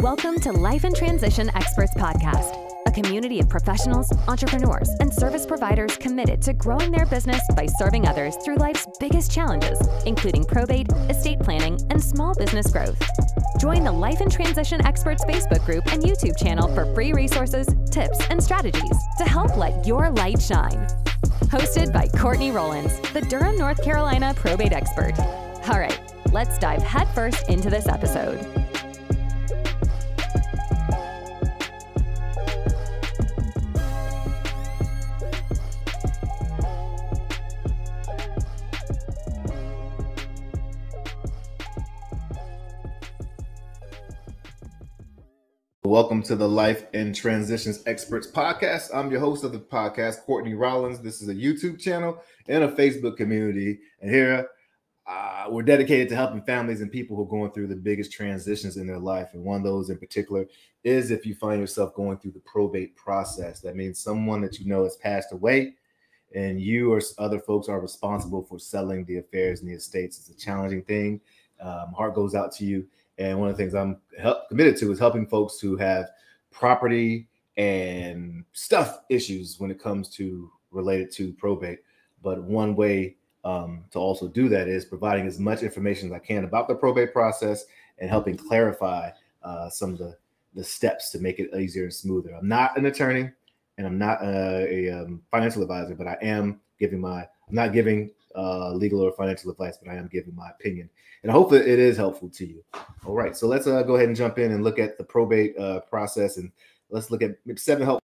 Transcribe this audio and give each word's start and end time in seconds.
Welcome 0.00 0.40
to 0.40 0.52
Life 0.52 0.86
in 0.86 0.94
Transition 0.94 1.50
Experts 1.54 1.92
Podcast, 1.92 2.56
a 2.86 2.90
community 2.90 3.38
of 3.38 3.50
professionals, 3.50 4.10
entrepreneurs, 4.28 4.88
and 4.98 5.12
service 5.12 5.44
providers 5.44 5.98
committed 5.98 6.40
to 6.40 6.54
growing 6.54 6.90
their 6.90 7.04
business 7.04 7.42
by 7.54 7.66
serving 7.66 8.08
others 8.08 8.34
through 8.42 8.56
life's 8.56 8.86
biggest 8.98 9.30
challenges, 9.30 9.78
including 10.06 10.46
probate, 10.46 10.88
estate 11.10 11.38
planning, 11.40 11.78
and 11.90 12.02
small 12.02 12.34
business 12.34 12.72
growth. 12.72 12.98
Join 13.58 13.84
the 13.84 13.92
Life 13.92 14.22
in 14.22 14.30
Transition 14.30 14.82
Experts 14.86 15.22
Facebook 15.26 15.66
group 15.66 15.86
and 15.92 16.02
YouTube 16.02 16.38
channel 16.38 16.74
for 16.74 16.86
free 16.94 17.12
resources, 17.12 17.68
tips, 17.90 18.26
and 18.30 18.42
strategies 18.42 18.96
to 19.18 19.24
help 19.24 19.54
let 19.58 19.86
your 19.86 20.08
light 20.12 20.40
shine. 20.40 20.86
Hosted 21.52 21.92
by 21.92 22.08
Courtney 22.18 22.52
Rollins, 22.52 22.98
the 23.12 23.20
Durham, 23.20 23.58
North 23.58 23.84
Carolina 23.84 24.32
probate 24.34 24.72
expert. 24.72 25.12
All 25.68 25.78
right, 25.78 26.00
let's 26.32 26.58
dive 26.58 26.82
headfirst 26.82 27.50
into 27.50 27.68
this 27.68 27.86
episode. 27.86 28.59
Welcome 45.90 46.22
to 46.22 46.36
the 46.36 46.48
Life 46.48 46.84
in 46.94 47.12
Transitions 47.12 47.82
Experts 47.84 48.30
Podcast. 48.30 48.94
I'm 48.94 49.10
your 49.10 49.18
host 49.18 49.42
of 49.42 49.50
the 49.50 49.58
podcast, 49.58 50.20
Courtney 50.20 50.54
Rollins. 50.54 51.00
This 51.00 51.20
is 51.20 51.28
a 51.28 51.34
YouTube 51.34 51.80
channel 51.80 52.22
and 52.46 52.62
a 52.62 52.70
Facebook 52.70 53.16
community. 53.16 53.80
And 54.00 54.08
here 54.08 54.46
uh, 55.08 55.46
we're 55.48 55.64
dedicated 55.64 56.08
to 56.10 56.14
helping 56.14 56.42
families 56.42 56.80
and 56.80 56.92
people 56.92 57.16
who 57.16 57.24
are 57.24 57.28
going 57.28 57.50
through 57.50 57.66
the 57.66 57.74
biggest 57.74 58.12
transitions 58.12 58.76
in 58.76 58.86
their 58.86 59.00
life. 59.00 59.30
And 59.32 59.42
one 59.42 59.56
of 59.56 59.64
those 59.64 59.90
in 59.90 59.98
particular 59.98 60.46
is 60.84 61.10
if 61.10 61.26
you 61.26 61.34
find 61.34 61.60
yourself 61.60 61.92
going 61.96 62.18
through 62.18 62.32
the 62.32 62.42
probate 62.46 62.94
process. 62.94 63.58
That 63.58 63.74
means 63.74 63.98
someone 63.98 64.42
that 64.42 64.60
you 64.60 64.68
know 64.68 64.84
has 64.84 64.94
passed 64.94 65.32
away 65.32 65.74
and 66.32 66.60
you 66.60 66.92
or 66.92 67.00
other 67.18 67.40
folks 67.40 67.68
are 67.68 67.80
responsible 67.80 68.44
for 68.44 68.60
selling 68.60 69.04
the 69.06 69.18
affairs 69.18 69.60
and 69.60 69.68
the 69.68 69.74
estates. 69.74 70.20
It's 70.20 70.28
a 70.28 70.40
challenging 70.40 70.82
thing. 70.82 71.20
Um, 71.60 71.92
heart 71.94 72.14
goes 72.14 72.36
out 72.36 72.52
to 72.52 72.64
you 72.64 72.86
and 73.20 73.38
one 73.38 73.48
of 73.48 73.56
the 73.56 73.62
things 73.62 73.74
I'm 73.74 73.98
help, 74.18 74.48
committed 74.48 74.76
to 74.78 74.90
is 74.90 74.98
helping 74.98 75.26
folks 75.26 75.60
who 75.60 75.76
have 75.76 76.08
property 76.50 77.28
and 77.56 78.44
stuff 78.52 79.00
issues 79.10 79.60
when 79.60 79.70
it 79.70 79.80
comes 79.80 80.08
to 80.16 80.50
related 80.70 81.12
to 81.12 81.32
probate. 81.34 81.80
But 82.22 82.42
one 82.42 82.74
way 82.74 83.16
um, 83.44 83.84
to 83.92 83.98
also 83.98 84.26
do 84.26 84.48
that 84.48 84.68
is 84.68 84.86
providing 84.86 85.26
as 85.26 85.38
much 85.38 85.62
information 85.62 86.08
as 86.08 86.14
I 86.14 86.18
can 86.18 86.44
about 86.44 86.66
the 86.66 86.74
probate 86.74 87.12
process 87.12 87.66
and 87.98 88.08
helping 88.08 88.36
clarify 88.36 89.10
uh, 89.42 89.68
some 89.68 89.92
of 89.92 89.98
the, 89.98 90.16
the 90.54 90.64
steps 90.64 91.10
to 91.10 91.18
make 91.18 91.38
it 91.38 91.54
easier 91.54 91.84
and 91.84 91.94
smoother. 91.94 92.34
I'm 92.34 92.48
not 92.48 92.76
an 92.78 92.86
attorney 92.86 93.30
and 93.76 93.86
I'm 93.86 93.98
not 93.98 94.22
a, 94.22 94.88
a 94.88 95.02
um, 95.02 95.22
financial 95.30 95.62
advisor, 95.62 95.94
but 95.94 96.06
I 96.06 96.16
am 96.22 96.60
giving 96.78 97.00
my, 97.00 97.20
I'm 97.20 97.54
not 97.54 97.74
giving 97.74 98.10
uh, 98.36 98.72
legal 98.72 99.00
or 99.00 99.12
financial 99.12 99.50
advice, 99.50 99.78
but 99.82 99.90
I 99.90 99.96
am 99.96 100.08
giving 100.08 100.34
my 100.34 100.50
opinion. 100.50 100.88
And 101.22 101.30
I 101.30 101.34
hope 101.34 101.52
it 101.52 101.66
is 101.66 101.96
helpful 101.96 102.30
to 102.30 102.46
you. 102.46 102.64
All 103.04 103.14
right, 103.14 103.36
so 103.36 103.46
let's 103.46 103.66
uh, 103.66 103.82
go 103.82 103.96
ahead 103.96 104.08
and 104.08 104.16
jump 104.16 104.38
in 104.38 104.52
and 104.52 104.64
look 104.64 104.78
at 104.78 104.96
the 104.96 105.04
probate 105.04 105.58
uh, 105.58 105.80
process, 105.80 106.36
and 106.38 106.50
let's 106.90 107.10
look 107.10 107.22
at 107.22 107.36
seven 107.56 107.84
help 107.84 107.99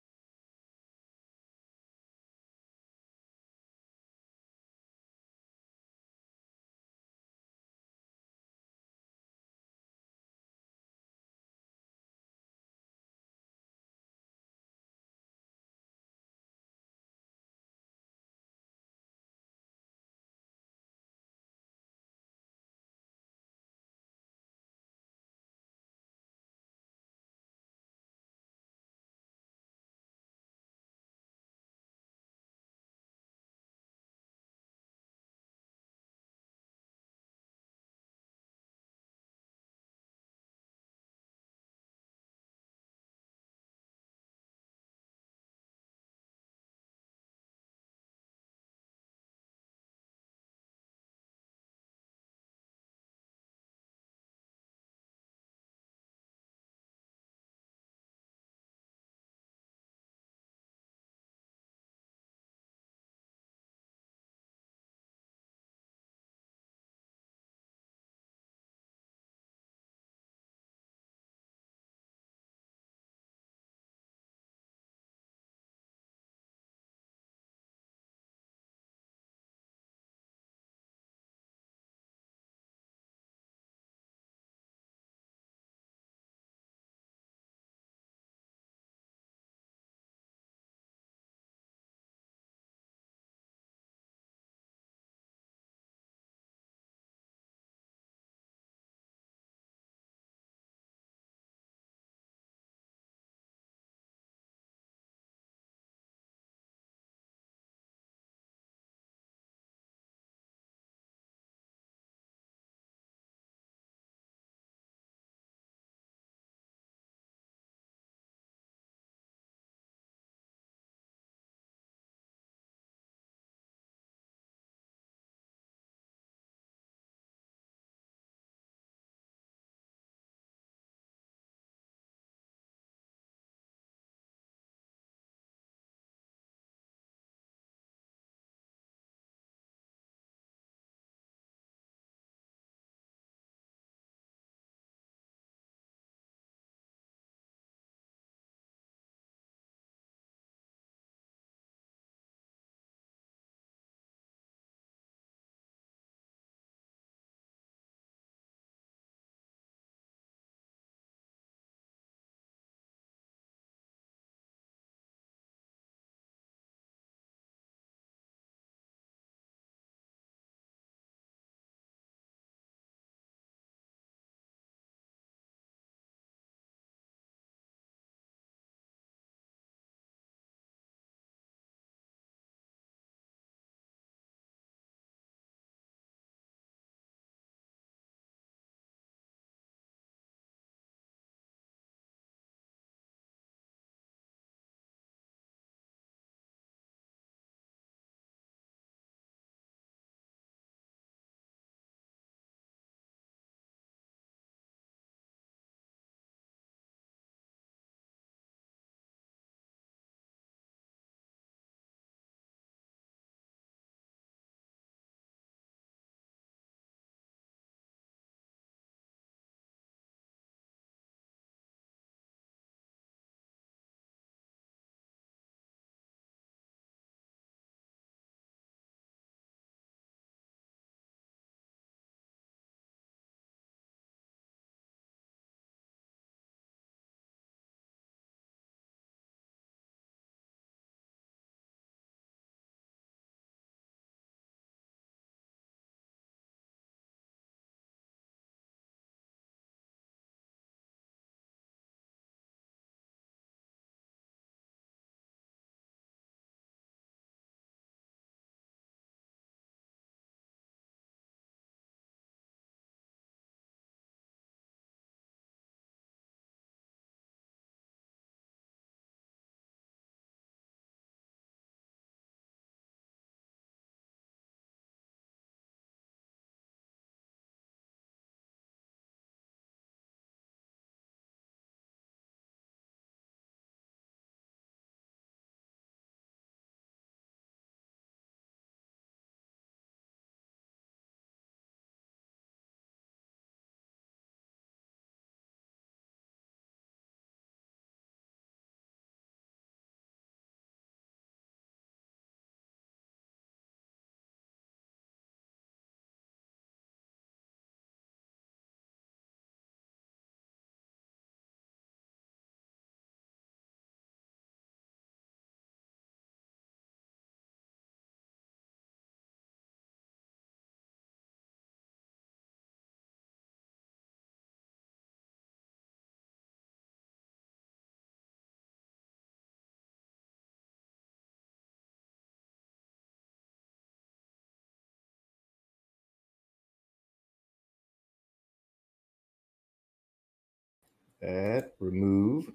Add, 341.24 341.72
remove. 341.80 342.52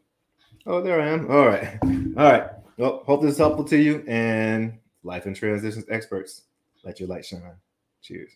Oh, 0.66 0.80
there 0.82 1.00
I 1.00 1.08
am. 1.08 1.30
All 1.30 1.46
right. 1.46 1.78
All 1.82 2.30
right. 2.30 2.50
Well, 2.76 3.02
hope 3.04 3.22
this 3.22 3.32
is 3.32 3.38
helpful 3.38 3.64
to 3.64 3.76
you 3.76 4.04
and 4.06 4.78
life 5.02 5.26
and 5.26 5.34
transitions 5.34 5.84
experts. 5.90 6.42
Let 6.84 7.00
your 7.00 7.08
light 7.08 7.24
shine. 7.24 7.42
Cheers. 8.02 8.32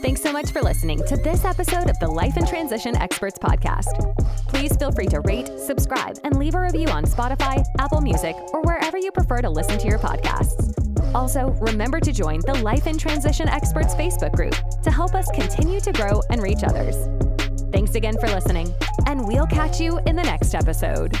Thanks 0.00 0.22
so 0.22 0.32
much 0.32 0.52
for 0.52 0.62
listening 0.62 1.04
to 1.06 1.16
this 1.16 1.44
episode 1.44 1.90
of 1.90 1.98
the 1.98 2.06
Life 2.06 2.36
in 2.36 2.46
Transition 2.46 2.96
Experts 2.96 3.38
Podcast. 3.38 4.16
Please 4.48 4.74
feel 4.76 4.92
free 4.92 5.08
to 5.08 5.20
rate, 5.20 5.50
subscribe, 5.58 6.18
and 6.22 6.38
leave 6.38 6.54
a 6.54 6.60
review 6.60 6.88
on 6.88 7.04
Spotify, 7.04 7.64
Apple 7.78 8.00
Music, 8.00 8.36
or 8.52 8.62
wherever 8.62 8.96
you 8.96 9.10
prefer 9.10 9.42
to 9.42 9.50
listen 9.50 9.76
to 9.78 9.88
your 9.88 9.98
podcasts. 9.98 10.87
Also, 11.14 11.50
remember 11.60 12.00
to 12.00 12.12
join 12.12 12.40
the 12.40 12.54
Life 12.62 12.86
in 12.86 12.98
Transition 12.98 13.48
Experts 13.48 13.94
Facebook 13.94 14.32
group 14.32 14.54
to 14.82 14.90
help 14.90 15.14
us 15.14 15.28
continue 15.32 15.80
to 15.80 15.92
grow 15.92 16.20
and 16.30 16.42
reach 16.42 16.62
others. 16.62 16.96
Thanks 17.72 17.94
again 17.94 18.16
for 18.18 18.28
listening, 18.28 18.72
and 19.06 19.26
we'll 19.26 19.46
catch 19.46 19.80
you 19.80 19.98
in 20.06 20.16
the 20.16 20.22
next 20.22 20.54
episode. 20.54 21.16